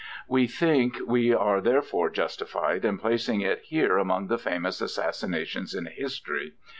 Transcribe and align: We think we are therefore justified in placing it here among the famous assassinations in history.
We 0.27 0.47
think 0.47 0.97
we 1.05 1.31
are 1.31 1.61
therefore 1.61 2.09
justified 2.09 2.83
in 2.85 2.97
placing 2.97 3.41
it 3.41 3.59
here 3.59 3.97
among 3.99 4.29
the 4.29 4.39
famous 4.39 4.81
assassinations 4.81 5.75
in 5.75 5.85
history. 5.85 6.53